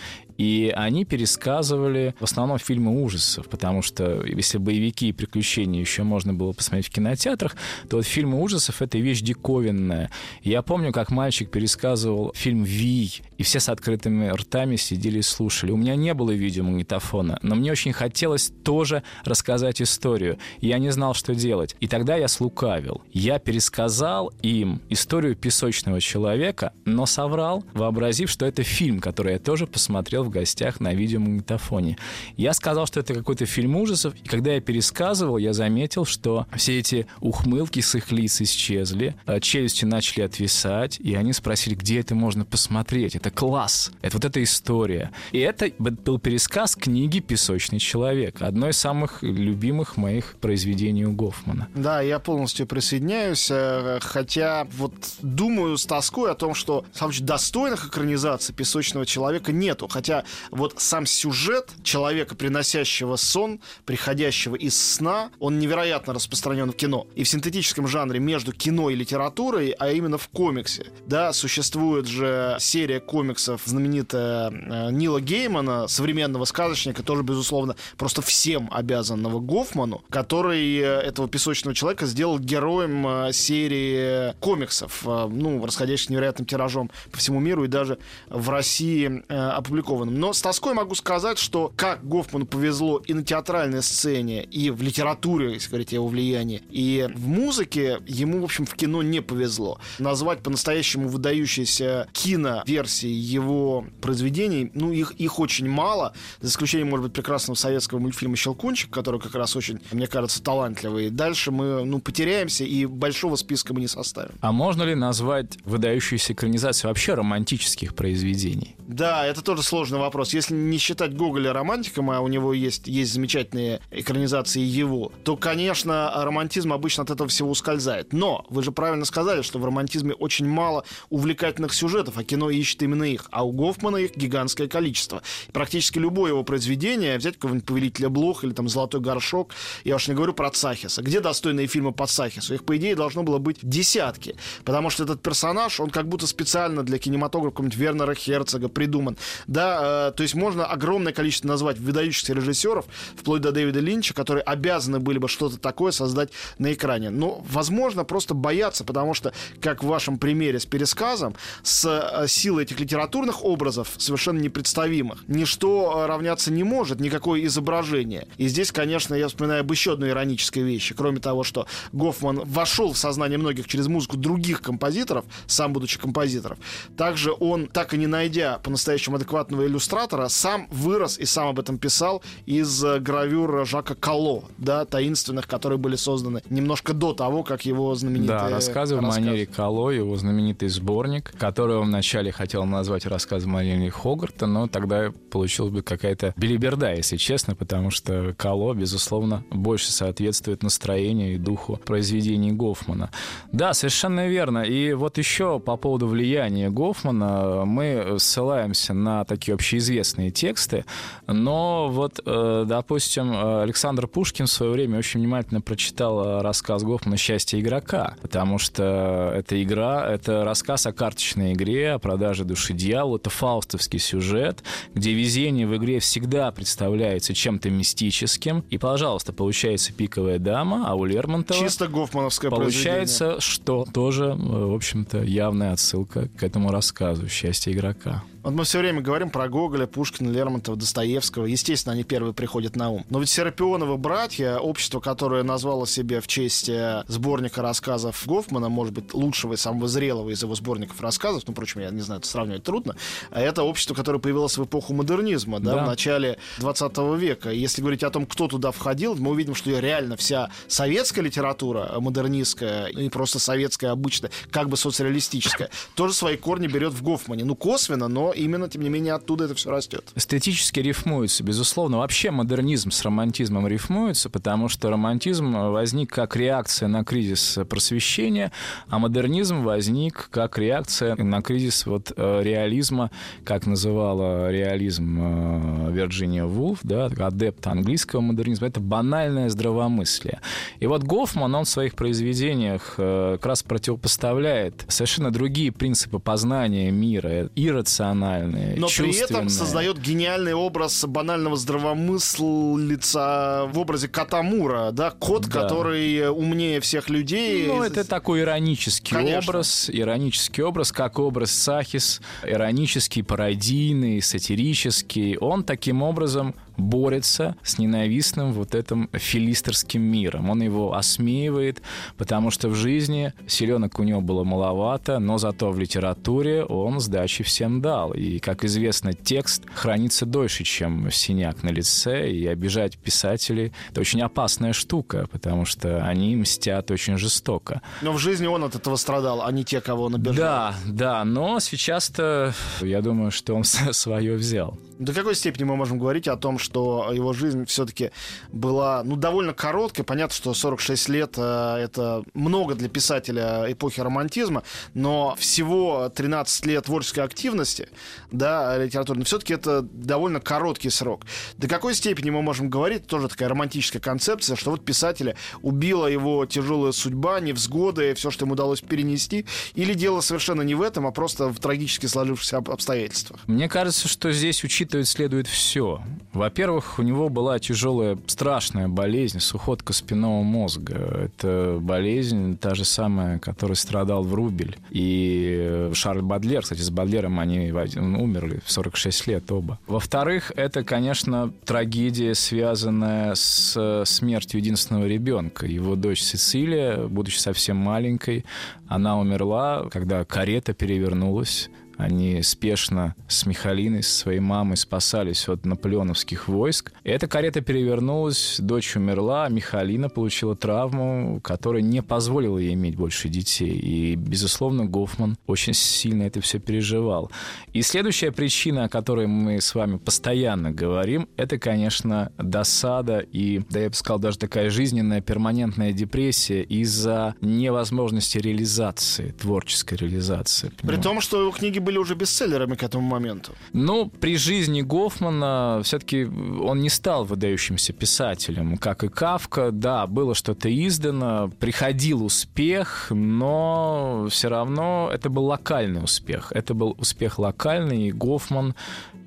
[0.40, 6.32] И они пересказывали в основном фильмы ужасов, потому что если боевики и приключения еще можно
[6.32, 7.56] было посмотреть в кинотеатрах,
[7.90, 10.10] то вот фильмы ужасов— это вещь диковинная.
[10.42, 15.72] Я помню, как мальчик пересказывал фильм «Вий», и все с открытыми ртами сидели и слушали.
[15.72, 20.38] У меня не было видеомагнитофона, но мне очень хотелось тоже рассказать историю.
[20.62, 21.76] Я не знал, что делать.
[21.80, 23.02] И тогда я слукавил.
[23.12, 29.66] Я пересказал им историю песочного человека, но соврал, вообразив, что это фильм, который я тоже
[29.66, 31.98] посмотрел в в гостях на видеомагнитофоне.
[32.36, 36.78] Я сказал, что это какой-то фильм ужасов, и когда я пересказывал, я заметил, что все
[36.78, 42.14] эти ухмылки с их лиц исчезли, а челюсти начали отвисать, и они спросили, где это
[42.14, 43.16] можно посмотреть.
[43.16, 45.10] Это класс, это вот эта история.
[45.32, 51.68] И это был пересказ книги «Песочный человек», одной из самых любимых моих произведений у Гофмана.
[51.74, 57.88] Да, я полностью присоединяюсь, э, хотя вот думаю с тоской о том, что самых достойных
[57.88, 60.19] экранизаций «Песочного человека» нету, хотя
[60.50, 67.06] вот сам сюжет человека, приносящего сон, приходящего из сна, он невероятно распространен в кино.
[67.14, 70.86] И в синтетическом жанре между кино и литературой, а именно в комиксе.
[71.06, 78.68] Да, существует же серия комиксов знаменитая э, Нила Геймана, современного сказочника, тоже, безусловно, просто всем
[78.70, 86.46] обязанного Гофману, который э, этого песочного человека сделал героем э, серии комиксов, ну, расходящихся невероятным
[86.46, 90.20] тиражом по всему миру и даже в России опубликован опубликованным.
[90.20, 94.82] Но с тоской могу сказать, что как Гофману повезло и на театральной сцене, и в
[94.82, 99.20] литературе, если говорить о его влиянии, и в музыке, ему, в общем, в кино не
[99.20, 99.78] повезло.
[99.98, 107.12] Назвать по-настоящему выдающиеся киноверсии его произведений, ну, их, их очень мало, за исключением, может быть,
[107.12, 111.10] прекрасного советского мультфильма «Щелкунчик», который как раз очень, мне кажется, талантливый.
[111.10, 114.32] Дальше мы, ну, потеряемся, и большого списка мы не составим.
[114.40, 118.76] А можно ли назвать выдающуюся экранизацию вообще романтических произведений?
[118.86, 120.32] Да, это тоже сложный вопрос.
[120.32, 126.12] Если не считать Гоголя романтиком, а у него есть, есть замечательные экранизации его, то, конечно,
[126.14, 128.12] романтизм обычно от этого всего ускользает.
[128.12, 132.82] Но вы же правильно сказали, что в романтизме очень мало увлекательных сюжетов, а кино ищет
[132.82, 133.26] именно их.
[133.30, 135.22] А у Гофмана их гигантское количество.
[135.52, 139.50] Практически любое его произведение, взять какого-нибудь «Повелителя Блох» или там «Золотой горшок»,
[139.84, 141.02] я уж не говорю про Цахиса.
[141.02, 142.54] Где достойные фильмы по Цахису?
[142.54, 144.36] Их, по идее, должно было быть десятки.
[144.64, 149.16] Потому что этот персонаж, он как будто специально для кинематографа какого-нибудь Вернера Херцога придуман.
[149.48, 152.84] Да, Э, то есть можно огромное количество назвать выдающихся режиссеров,
[153.16, 157.10] вплоть до Дэвида Линча, которые обязаны были бы что-то такое создать на экране.
[157.10, 162.64] Но, возможно, просто боятся, потому что, как в вашем примере с пересказом, с э, силой
[162.64, 168.28] этих литературных образов совершенно непредставимых, ничто равняться не может, никакое изображение.
[168.36, 170.94] И здесь, конечно, я вспоминаю об еще одной иронической вещи.
[170.94, 176.58] Кроме того, что Гофман вошел в сознание многих через музыку других композиторов, сам будучи композитором,
[176.96, 181.78] также он, так и не найдя по-настоящему адекватного иллюстратора, сам вырос и сам об этом
[181.78, 187.64] писал из э, гравюр Жака Кало, да, таинственных, которые были созданы немножко до того, как
[187.64, 193.06] его знаменитый Да, рассказы в манере Кало, его знаменитый сборник, который он вначале хотел назвать
[193.06, 198.74] рассказ в манере Хогарта, но тогда получилась бы какая-то белиберда, если честно, потому что Кало,
[198.74, 203.10] безусловно, больше соответствует настроению и духу произведений Гофмана.
[203.52, 204.62] Да, совершенно верно.
[204.62, 210.84] И вот еще по поводу влияния Гофмана мы ссылаемся на такие общеизвестные тексты,
[211.26, 217.18] но вот, э, допустим, Александр Пушкин в свое время очень внимательно прочитал э, рассказ Гофмана
[217.18, 223.18] «Счастье игрока», потому что эта игра, это рассказ о карточной игре, о продаже души дьявола,
[223.18, 224.62] это фаустовский сюжет,
[224.94, 231.04] где везение в игре всегда представляется чем-то мистическим, и, пожалуйста, получается пиковая дама, а у
[231.04, 231.60] Лермонтова...
[231.60, 238.22] Чисто гофмановское Получается, что тоже, э, в общем-то, явная отсылка к этому рассказу «Счастье игрока».
[238.42, 241.44] Вот мы все время говорим про Гоголя, Пушкина, Лермонтова, Достоевского.
[241.44, 243.04] Естественно, они первые приходят на ум.
[243.10, 248.94] Но ведь Серапионовы братья, общество, которое назвало себе в честь э, сборника рассказов Гофмана, может
[248.94, 252.28] быть, лучшего и самого зрелого из его сборников рассказов, ну, впрочем, я не знаю, это
[252.28, 252.96] сравнивать трудно,
[253.30, 255.84] а это общество, которое появилось в эпоху модернизма, да, да.
[255.84, 257.50] в начале 20 века.
[257.50, 262.86] Если говорить о том, кто туда входил, мы увидим, что реально вся советская литература, модернистская,
[262.86, 267.44] и просто советская обычная, как бы соцреалистическая, тоже свои корни берет в Гофмане.
[267.44, 270.10] Ну, косвенно, но именно, тем не менее, оттуда это все растет.
[270.14, 271.98] Эстетически рифмуется, безусловно.
[271.98, 278.52] Вообще модернизм с романтизмом рифмуется, потому что романтизм возник как реакция на кризис просвещения,
[278.88, 283.10] а модернизм возник как реакция на кризис вот э, реализма,
[283.44, 288.68] как называла реализм э, Вирджиния Вулф, да, адепт английского модернизма.
[288.68, 290.40] Это банальное здравомыслие.
[290.78, 296.90] И вот Гофман, он в своих произведениях э, как раз противопоставляет совершенно другие принципы познания
[296.90, 305.46] мира, иррациональные, Но при этом создает гениальный образ банального здравомыслица в образе Катамура, да, кот,
[305.46, 305.62] да.
[305.62, 307.66] который умнее всех людей.
[307.66, 309.50] Ну, это такой иронический Конечно.
[309.50, 315.36] образ, иронический образ, как образ Сахис, иронический, пародийный, сатирический.
[315.38, 320.50] Он таким образом борется с ненавистным вот этим филистерским миром.
[320.50, 321.82] Он его осмеивает,
[322.16, 327.44] потому что в жизни селенок у него было маловато, но зато в литературе он сдачи
[327.44, 328.12] всем дал.
[328.12, 334.22] И, как известно, текст хранится дольше, чем синяк на лице, и обижать писателей— это очень
[334.22, 337.82] опасная штука, потому что они мстят очень жестоко.
[338.02, 340.34] Но в жизни он от этого страдал, а не те, кого он обижал.
[340.34, 344.78] Да, да, но сейчас-то я думаю, что он свое взял.
[345.00, 348.10] До какой степени мы можем говорить о том, что его жизнь все-таки
[348.52, 350.04] была ну, довольно короткой?
[350.04, 356.84] Понятно, что 46 лет э, это много для писателя эпохи романтизма, но всего 13 лет
[356.84, 357.88] творческой активности,
[358.30, 361.22] да, литературной, все-таки это довольно короткий срок.
[361.56, 366.44] До какой степени мы можем говорить, тоже такая романтическая концепция, что вот писателя убила его
[366.44, 371.10] тяжелая судьба, невзгоды, все, что ему удалось перенести, или дело совершенно не в этом, а
[371.10, 373.40] просто в трагически сложившихся обстоятельствах?
[373.46, 376.02] Мне кажется, что здесь учитывается учитывать следует все.
[376.32, 380.94] Во-первых, у него была тяжелая, страшная болезнь, сухотка спинного мозга.
[380.94, 384.76] Это болезнь та же самая, которой страдал Врубель.
[384.90, 389.78] И Шарль Бадлер, кстати, с Бадлером они умерли в 46 лет оба.
[389.86, 395.66] Во-вторых, это, конечно, трагедия, связанная с смертью единственного ребенка.
[395.66, 398.44] Его дочь Сицилия, будучи совсем маленькой,
[398.88, 401.70] она умерла, когда карета перевернулась
[402.00, 406.92] они спешно с Михалиной, со своей мамой спасались от наполеоновских войск.
[407.04, 413.28] эта карета перевернулась, дочь умерла, а Михалина получила травму, которая не позволила ей иметь больше
[413.28, 413.78] детей.
[413.78, 417.30] И, безусловно, Гофман очень сильно это все переживал.
[417.72, 423.80] И следующая причина, о которой мы с вами постоянно говорим, это, конечно, досада и, да
[423.80, 430.72] я бы сказал, даже такая жизненная перманентная депрессия из-за невозможности реализации, творческой реализации.
[430.82, 433.52] При том, что его книги были были уже бестселлерами к этому моменту.
[433.72, 439.70] Ну, при жизни Гофмана все-таки он не стал выдающимся писателем, как и Кавка.
[439.72, 446.52] Да, было что-то издано, приходил успех, но все равно это был локальный успех.
[446.54, 448.74] Это был успех локальный, и Гофман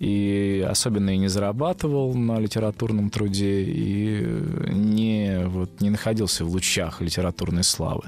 [0.04, 4.26] и особенно и не зарабатывал на литературном труде, и
[4.70, 8.04] не, вот, не находился в лучах литературной славы.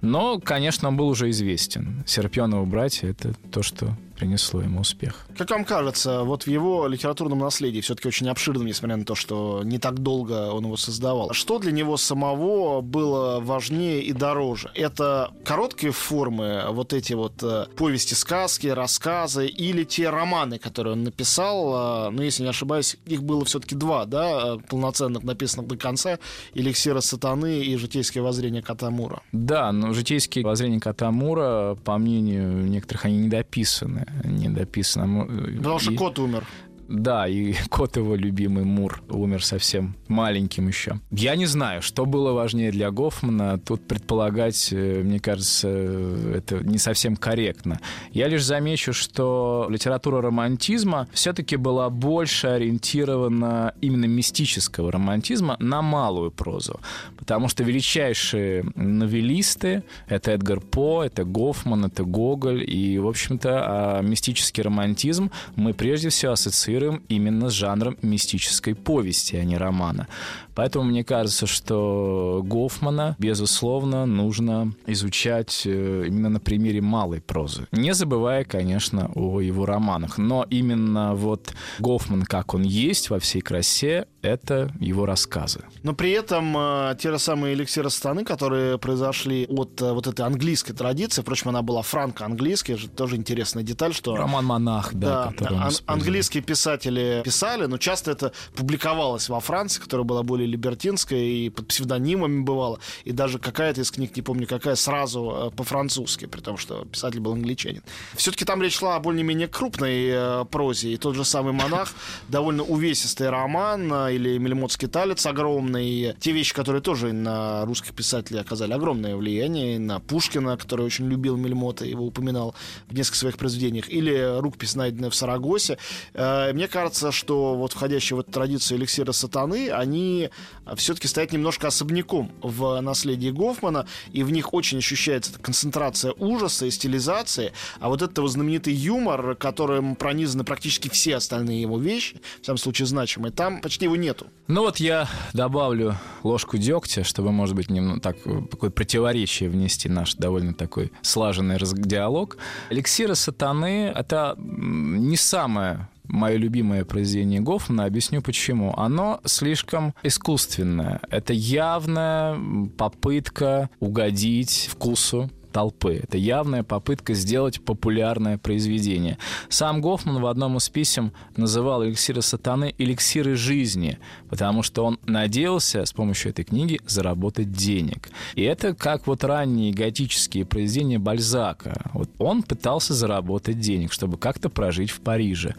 [0.00, 2.04] Но, конечно, он был уже известен.
[2.06, 5.26] Серпионовы братья— это то, что принесло ему успех.
[5.38, 9.62] Как вам кажется, вот в его литературном наследии, все-таки очень обширном, несмотря на то, что
[9.64, 14.70] не так долго он его создавал, что для него самого было важнее и дороже?
[14.74, 21.04] Это короткие формы, вот эти вот э, повести, сказки, рассказы, или те романы, которые он
[21.04, 26.18] написал, э, ну, если не ошибаюсь, их было все-таки два, да, полноценных, написанных до конца,
[26.52, 29.22] «Эликсира сатаны» и «Житейское воззрение Катамура».
[29.32, 35.26] Да, но «Житейские воззрения Катамура», по мнению некоторых, они недописаны не дописано.
[35.56, 36.46] Потому что кот умер.
[36.90, 40.98] Да, и кот его любимый Мур умер совсем маленьким еще.
[41.12, 43.58] Я не знаю, что было важнее для Гофмана.
[43.58, 47.78] Тут предполагать, э, мне кажется, это не совсем корректно.
[48.12, 56.32] Я лишь замечу, что литература романтизма все-таки была больше ориентирована именно мистического романтизма на малую
[56.32, 56.80] прозу.
[57.16, 62.64] Потому что величайшие новеллисты— это Эдгар По, это Гофман, это Гоголь.
[62.68, 68.74] И, в общем-то, а мистический романтизм мы прежде всего ассоциируем ассоциируем именно с жанром мистической
[68.74, 70.06] повести, а не романа.
[70.54, 77.66] Поэтому мне кажется, что Гофмана, безусловно, нужно изучать э, именно на примере малой прозы.
[77.72, 80.18] Не забывая, конечно, о его романах.
[80.18, 85.64] Но именно вот Гофман, как он есть во всей красе, это его рассказы.
[85.82, 90.26] Но при этом э, те же самые эликсиры страны, которые произошли от э, вот этой
[90.26, 94.16] английской традиции, впрочем, она была франко-английская, тоже интересная деталь, что...
[94.16, 95.32] Роман «Монах», да.
[95.38, 101.18] да ан- английские писатели писали, но часто это публиковалось во Франции, которая была более либертинская
[101.18, 106.26] и под псевдонимами бывала, и даже какая-то из книг, не помню какая, сразу э, по-французски,
[106.26, 107.82] при том, что писатель был англичанин.
[108.14, 111.92] Все-таки там речь шла о более-менее крупной э, прозе, и тот же самый «Монах»
[112.28, 118.40] довольно увесистый роман, э, или «Мельмотский талец» огромный, те вещи, которые тоже на русских писателей
[118.40, 122.54] оказали огромное влияние, на Пушкина, который очень любил Мельмота, его упоминал
[122.88, 125.78] в нескольких своих произведениях, или рукопись, найденная в Сарагосе.
[126.14, 130.29] Мне кажется, что вот входящие в эту традицию эликсира сатаны, они
[130.76, 136.70] все-таки стоят немножко особняком в наследии Гофмана, и в них очень ощущается концентрация ужаса и
[136.70, 142.46] стилизации, а вот этот его знаменитый юмор, которым пронизаны практически все остальные его вещи, в
[142.46, 144.26] самом случае значимые, там почти его нету.
[144.46, 148.16] Ну вот я добавлю ложку дегтя, чтобы, может быть, немного так,
[148.50, 152.36] такое противоречие внести наш довольно такой слаженный диалог.
[152.70, 157.84] Эликсиры сатаны— это не самое мое любимое произведение Гофмана.
[157.84, 158.74] Объясню почему.
[158.76, 161.00] Оно слишком искусственное.
[161.10, 162.38] Это явная
[162.76, 166.00] попытка угодить вкусу толпы.
[166.02, 169.18] Это явная попытка сделать популярное произведение.
[169.48, 173.98] Сам Гофман в одном из писем называл эликсиры сатаны эликсиры жизни,
[174.28, 178.10] потому что он надеялся с помощью этой книги заработать денег.
[178.34, 181.90] И это как вот ранние готические произведения Бальзака.
[181.94, 185.54] Вот он пытался заработать денег, чтобы как-то прожить в Париже.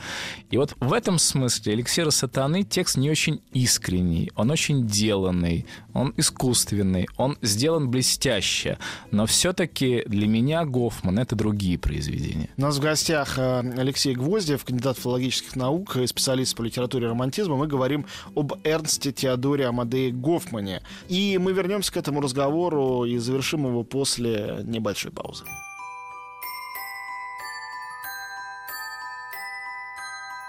[0.49, 6.13] И вот в этом смысле эликсиры сатаны текст не очень искренний, он очень деланный, он
[6.17, 8.77] искусственный, он сделан блестяще,
[9.11, 12.49] но все-таки все-таки для меня Гофман— это другие произведения.
[12.57, 17.55] У нас в гостях э, Алексей Гвоздев, кандидат филологических наук и специалист по литературе романтизма.
[17.55, 18.05] Мы говорим
[18.36, 20.82] об Эрнсте Теодоре Амадее Гофмане.
[21.07, 25.45] И мы вернемся к этому разговору и завершим его после небольшой паузы.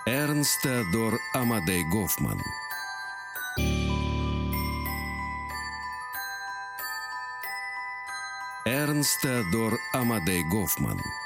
[0.04, 2.38] Эрнст Теодор Амадей Гофман–
[8.64, 11.00] Эрнст Теодор Амадей Гофман–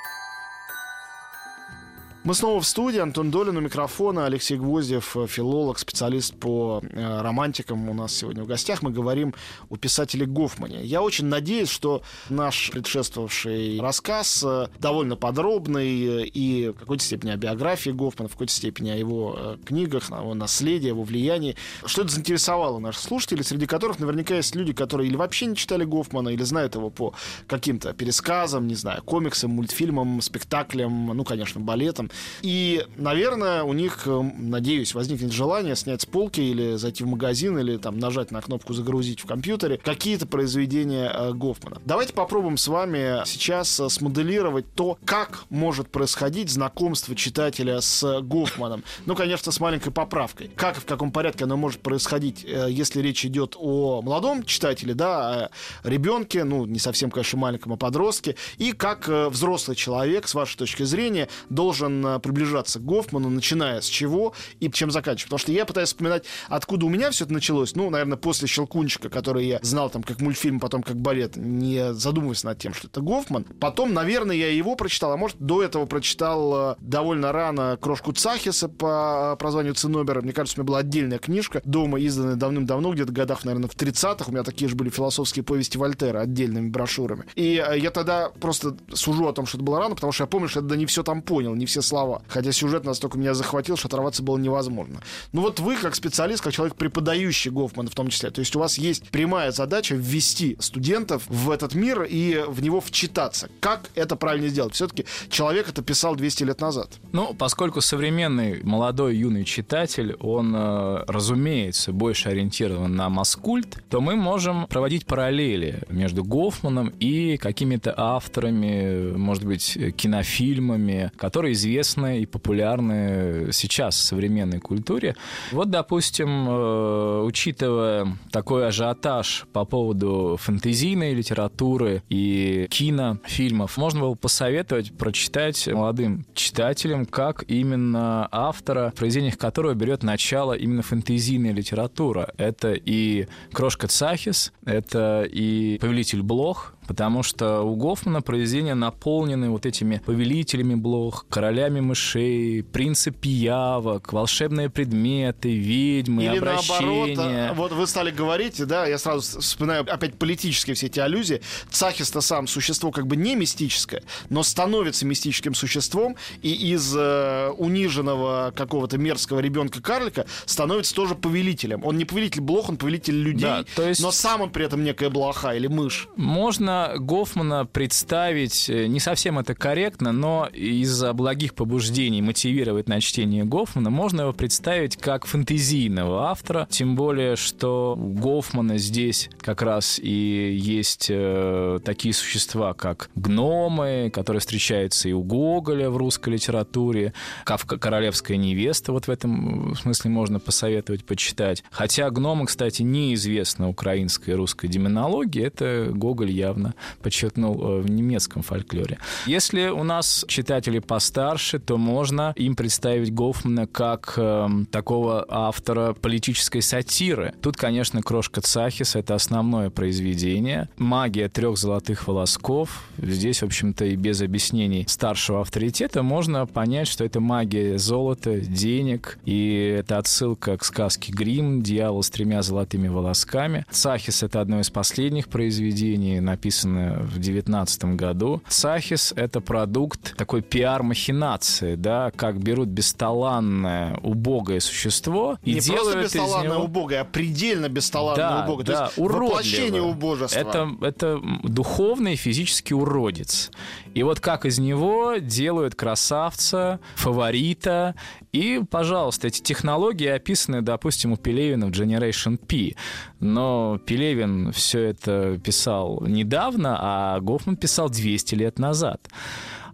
[2.26, 2.98] Мы снова в студии.
[2.98, 4.26] Антон Долин у микрофона.
[4.26, 8.82] Алексей Гвоздев, э, филолог, специалист по э, романтикам у нас сегодня в гостях.
[8.82, 9.32] Мы говорим
[9.70, 10.84] о писателе Гофмане.
[10.84, 17.36] Я очень надеюсь, что наш предшествовавший рассказ э, довольно подробный и в какой-то степени о
[17.36, 21.54] биографии Гофмана, в какой-то степени о его книгах, о его наследии, его влиянии.
[21.84, 25.84] Что это заинтересовало наших слушателей, среди которых наверняка есть люди, которые или вообще не читали
[25.84, 27.14] Гофмана, или знают его по
[27.46, 32.10] каким-то пересказам, не знаю, комиксам, мультфильмам, спектаклям, ну, конечно, балетам.
[32.42, 37.58] И, наверное, у них, э, надеюсь, возникнет желание снять с полки или зайти в магазин,
[37.58, 41.80] или там нажать на кнопку «Загрузить» в компьютере какие-то произведения э, Гофмана.
[41.84, 48.84] Давайте попробуем с вами сейчас э, смоделировать то, как может происходить знакомство читателя с Гофманом.
[49.06, 50.50] Ну, конечно, с маленькой поправкой.
[50.54, 55.50] Как и в каком порядке оно может происходить, если речь идет о молодом читателе, да,
[55.82, 60.56] о ребенке, ну, не совсем, конечно, маленьком, а подростке, и как взрослый человек, с вашей
[60.56, 65.28] точки зрения, должен приближаться к Гофману, начиная с чего и чем заканчивать.
[65.28, 67.74] Потому что я пытаюсь вспоминать, откуда у меня все это началось.
[67.74, 72.44] Ну, наверное, после «Щелкунчика», который я знал там как мультфильм, потом как балет, не задумываясь
[72.44, 73.44] над тем, что это Гофман.
[73.60, 78.68] Потом, наверное, я его прочитал, а может, до этого прочитал э, довольно рано «Крошку Цахиса»
[78.68, 80.20] по э, прозванию Цинобера.
[80.20, 84.26] Мне кажется, у меня была отдельная книжка, дома изданная давным-давно, где-то годах, наверное, в 30-х.
[84.28, 87.24] У меня такие же были философские повести Вольтера отдельными брошюрами.
[87.34, 90.28] И э, я тогда просто сужу о том, что это было рано, потому что я
[90.28, 92.20] помню, что я тогда не все там понял, не все слова слова.
[92.28, 95.00] Хотя сюжет настолько меня захватил, что оторваться было невозможно.
[95.32, 98.58] Ну вот вы, как специалист, как человек, преподающий Гофмана в том числе, то есть у
[98.58, 103.48] вас есть прямая задача ввести студентов в этот мир и в него вчитаться.
[103.60, 104.74] Как это правильно сделать?
[104.74, 106.90] Все-таки человек это писал 200 лет назад.
[107.12, 114.16] Ну, поскольку современный молодой юный читатель, он, э, разумеется, больше ориентирован на маскульт, то мы
[114.16, 122.26] можем проводить параллели между Гофманом и какими-то авторами, может быть, кинофильмами, которые известны известны и
[122.26, 125.16] популярны сейчас в современной культуре.
[125.52, 134.96] Вот, допустим, э, учитывая такой ажиотаж по поводу фэнтезийной литературы и кинофильмов, можно было посоветовать
[134.96, 142.32] прочитать молодым читателям, как именно автора, в произведениях которого берет начало именно фэнтезийная литература.
[142.36, 149.66] Это и «Крошка Цахис», это и «Повелитель Блох», Потому что у Гофмана произведения наполнены вот
[149.66, 157.16] этими повелителями блох, королями мышей, принципи явок, волшебные предметы, ведьмы, Или обращения.
[157.16, 161.40] наоборот, вот вы стали говорить, да, я сразу вспоминаю опять политические все эти аллюзии.
[161.70, 168.52] Цахис-то сам существо как бы не мистическое, но становится мистическим существом, и из э, униженного
[168.56, 171.84] какого-то мерзкого ребенка-карлика становится тоже повелителем.
[171.84, 174.84] Он не повелитель блох, он повелитель людей, Да, то есть- но сам он при этом
[174.84, 176.08] некая блоха или мышь.
[176.16, 183.44] Можно Гофмана представить, э, не совсем это корректно, но из-за благих побуждений мотивировать на чтение
[183.44, 189.98] Гофмана, можно его представить как фэнтезийного автора, тем более, что у Гофмана здесь как раз
[190.02, 197.12] и есть э, такие существа, как гномы, которые встречаются и у Гоголя в русской литературе,
[197.44, 201.64] Кавка «Королевская невеста», вот в этом смысле можно посоветовать почитать.
[201.70, 206.65] Хотя гномы, кстати, неизвестна украинской и русской демонологии, это Гоголь явно
[207.02, 208.98] подчеркнул э, в немецком фольклоре.
[209.26, 216.60] Если у нас читатели постарше, то можно им представить Гофмана как э, такого автора политической
[216.60, 217.34] сатиры.
[217.42, 220.68] Тут, конечно, «Крошка Цахис»— это основное произведение.
[220.76, 222.84] «Магия трех золотых волосков».
[222.98, 229.18] Здесь, в общем-то, и без объяснений старшего авторитета можно понять, что это магия золота, денег,
[229.24, 233.64] и это отсылка к сказке «Грим», «Дьявол с тремя золотыми волосками».
[233.70, 238.42] «Цахис»— это одно из последних произведений, написанное в 19 году.
[238.48, 246.14] «Цахис»— это продукт такой пиар-махинации, да, как берут бесталанное, убогое существо и не делают из
[246.14, 246.64] бесталанное него...
[246.64, 248.66] убогое, а предельно бесталанное Да, убогое.
[248.66, 249.86] да, То есть воплощение уродливо.
[249.86, 250.38] убожества.
[250.38, 253.50] Это, это духовный и физический уродец.
[253.96, 257.94] И вот как из него делают красавца, фаворита.
[258.30, 262.76] И, пожалуйста, эти технологии описаны, допустим, у Пелевина в Generation P.
[263.20, 269.00] Но Пелевин все это писал недавно, а Гофман писал 200 лет назад.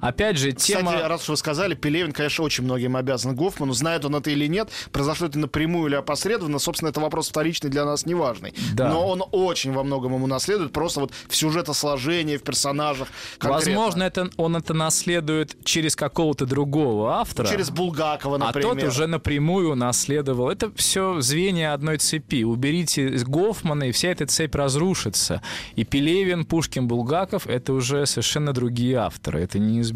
[0.03, 0.91] Опять же, тема...
[0.91, 3.73] Кстати, раз уж вы сказали, Пелевин, конечно, очень многим обязан Гофману.
[3.73, 7.85] Знает он это или нет, произошло это напрямую или опосредованно, собственно, это вопрос вторичный для
[7.85, 8.53] нас неважный.
[8.75, 8.89] Да.
[8.89, 13.07] Но он очень во многом ему наследует, просто вот в сюжетосложении, в персонажах.
[13.39, 13.73] конкретно.
[13.75, 17.47] Возможно, это, он это наследует через какого-то другого автора.
[17.47, 18.75] Через Булгакова, А например.
[18.75, 20.51] тот уже напрямую наследовал.
[20.51, 22.43] Это все звенья одной цепи.
[22.43, 25.43] Уберите Гофмана, и вся эта цепь разрушится.
[25.77, 29.43] И Пелевин, Пушкин, Булгаков— это уже совершенно другие авторы.
[29.43, 29.92] Это неизбежно.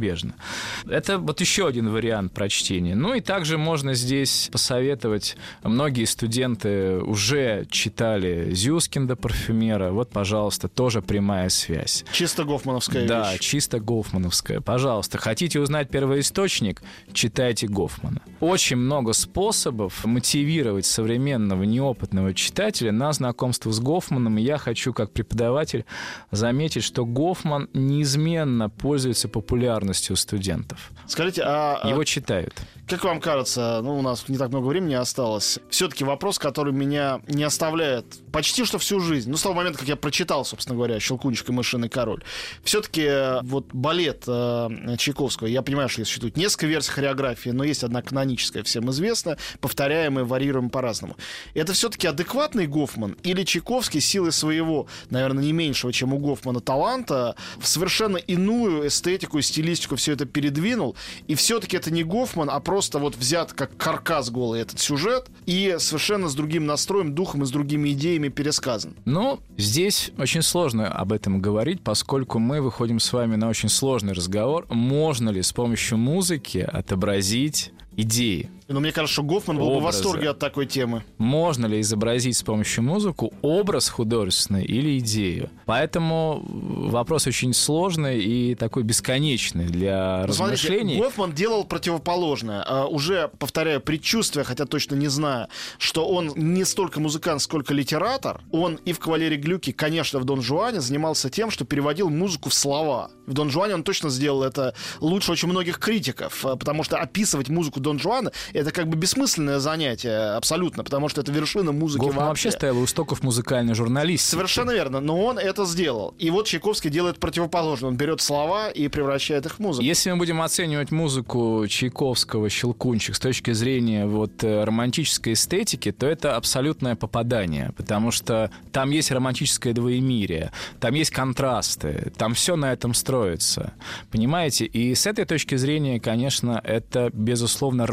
[0.88, 2.94] Это вот еще один вариант прочтения.
[2.94, 5.36] Ну и также можно здесь посоветовать.
[5.62, 9.90] Многие студенты уже читали Зюскинда парфюмера.
[9.90, 12.04] Вот, пожалуйста, тоже прямая связь.
[12.12, 13.40] Чисто Гофмановская Да, вещь.
[13.40, 14.60] чисто Гофмановская.
[14.60, 16.82] Пожалуйста, хотите узнать первоисточник?
[17.12, 18.20] Читайте Гофмана.
[18.40, 24.38] Очень много способов мотивировать современного неопытного читателя на знакомство с Гофманом.
[24.38, 25.84] И я хочу, как преподаватель,
[26.30, 30.90] заметить, что Гофман неизменно пользуется популярностью у студентов.
[31.06, 32.54] Скажите, а а Его читают.
[32.88, 37.20] как вам кажется, ну, у нас не так много времени осталось, все-таки вопрос, который меня
[37.28, 41.00] не оставляет почти что всю жизнь, ну, с того момента, как я прочитал, собственно говоря,
[41.00, 42.22] «Щелкунчик и мышиный король»,
[42.62, 48.02] все-таки вот балет э, Чайковского, я понимаю, что существует несколько версий хореографии, но есть одна
[48.02, 51.16] каноническая, всем известная, повторяемая, варьируемая по-разному.
[51.54, 57.36] Это все-таки адекватный Гофман или Чайковский силой своего, наверное, не меньшего, чем у Гофмана, таланта,
[57.58, 60.96] в совершенно иную эстетику, стилистику все это передвинул,
[61.26, 65.76] и все-таки это не Гофман, а просто вот взят как каркас голый этот сюжет, и
[65.78, 68.94] совершенно с другим настроем, духом и с другими идеями пересказан.
[69.04, 74.12] Ну, здесь очень сложно об этом говорить, поскольку мы выходим с вами на очень сложный
[74.12, 74.66] разговор.
[74.68, 78.50] Можно ли с помощью музыки отобразить идеи?
[78.68, 81.04] Но мне кажется, что Гофман был бы в восторге от такой темы.
[81.18, 85.50] Можно ли изобразить с помощью музыку образ художественный или идею?
[85.66, 90.96] Поэтому вопрос очень сложный и такой бесконечный для Ну, Смотрите, размышлений.
[90.98, 92.64] Гофман делал противоположное.
[92.66, 95.46] А, уже, повторяю, предчувствие, хотя точно не знаю,
[95.78, 98.40] что он не столько музыкант, сколько литератор.
[98.50, 102.54] Он и в «Кавалере Глюки», конечно, в «Дон Жуане» занимался тем, что переводил музыку в
[102.54, 103.10] слова.
[103.26, 107.48] В «Дон Жуане» он точно сделал это лучше очень многих критиков, а, потому что описывать
[107.48, 112.28] музыку Дон Жуана— это как бы бессмысленное занятие абсолютно, потому что это вершина музыки Гофман
[112.28, 114.30] вообще стоял у истоков музыкальной журналистики.
[114.30, 116.14] Совершенно верно, но он это сделал.
[116.18, 117.90] И вот Чайковский делает противоположное.
[117.90, 119.84] Он берет слова и превращает их в музыку.
[119.84, 126.06] Если мы будем оценивать музыку Чайковского «Щелкунчик» с точки зрения вот э, романтической эстетики, то
[126.06, 132.72] это абсолютное попадание, потому что там есть романтическое двоемирие, там есть контрасты, там все на
[132.72, 133.74] этом строится.
[134.10, 134.64] Понимаете?
[134.64, 137.86] И с этой точки зрения, конечно, это, безусловно,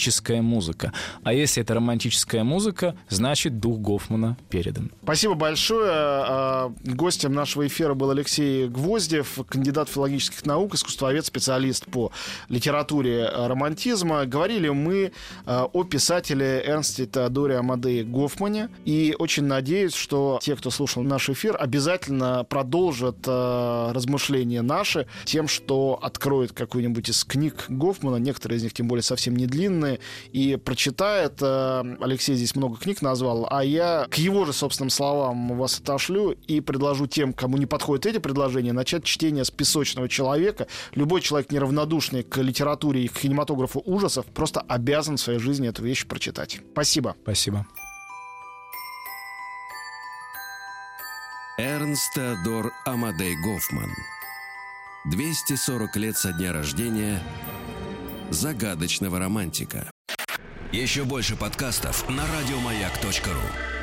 [0.00, 0.92] романтическая музыка.
[1.22, 4.90] А если это романтическая музыка, значит, дух Гофмана передан.
[5.02, 5.90] Спасибо большое.
[5.92, 12.12] А, гостем нашего эфира был Алексей Гвоздев, кандидат филологических наук, искусствовед, специалист по
[12.48, 14.24] литературе а, романтизма.
[14.24, 15.12] Говорили мы
[15.44, 18.70] а, о писателе Эрнсте Теодоре Амадее Гофмане.
[18.86, 25.98] И очень надеюсь, что те, кто слушал наш эфир, обязательно продолжат размышления наши тем, что
[26.00, 29.89] откроет какую-нибудь из книг Гофмана, некоторые из них тем более совсем не длинные,
[30.32, 31.42] и прочитает.
[31.42, 36.60] Алексей здесь много книг назвал, а я к его же собственным словам вас отошлю и
[36.60, 40.66] предложу тем, кому не подходят эти предложения, начать чтение с «Песочного человека».
[40.94, 45.82] Любой человек, неравнодушный к литературе и к кинематографу ужасов, просто обязан в своей жизни эту
[45.82, 46.60] вещь прочитать.
[46.72, 47.16] Спасибо.
[47.22, 47.66] Спасибо.
[51.58, 53.90] Эрнст Теодор Амадей Гофман.
[55.04, 57.22] 240 лет со дня рождения
[58.30, 59.90] загадочного романтика.
[60.72, 63.79] Еще больше подкастов на радиомаяк.ру